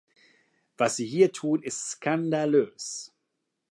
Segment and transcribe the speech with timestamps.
[0.79, 3.13] Was Sie hier tun ist skandalös.